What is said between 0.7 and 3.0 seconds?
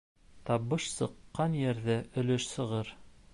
сыҡҡан ерҙә өлөш сығыр.